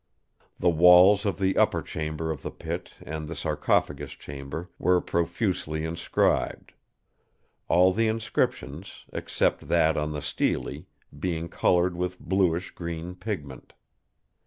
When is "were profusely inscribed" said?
4.79-6.73